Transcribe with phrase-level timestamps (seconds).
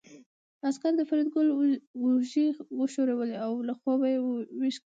[0.67, 1.47] عسکر د فریدګل
[2.01, 2.45] اوږې
[2.79, 4.19] وښورولې او له خوبه یې
[4.59, 4.79] ويښ کړ